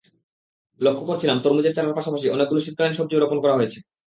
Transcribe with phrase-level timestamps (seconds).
[0.81, 3.79] লক্ষ করছিলাম তরমুজের চারার পাশাপাশি অনেক শীতকালীন সবজিও রোপণ করা হয়েছে।